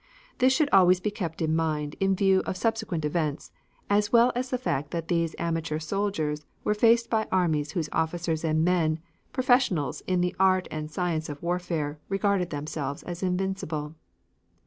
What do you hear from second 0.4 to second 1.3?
should always be